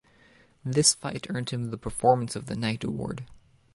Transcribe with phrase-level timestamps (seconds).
[0.65, 3.23] This fight earned him the "Performance of the Night" award.